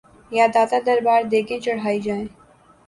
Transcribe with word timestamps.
یا 0.31 0.45
داتا 0.53 0.77
دربار 0.85 1.21
دیگیں 1.31 1.59
چڑھائی 1.65 1.99
جائیں؟ 2.05 2.27